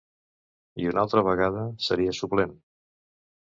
I 0.83 0.87
una 0.91 1.01
altra 1.03 1.23
vegada, 1.29 1.67
seria 1.91 2.17
suplent. 2.23 2.59